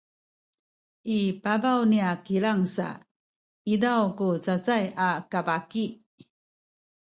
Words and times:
i 1.17 1.19
pabaw 1.43 1.79
niya 1.91 2.09
kilang 2.27 2.61
sa 2.75 2.87
izaw 3.73 4.03
ku 4.17 4.27
cacay 4.45 4.85
a 5.07 5.09
kabaki 5.31 5.85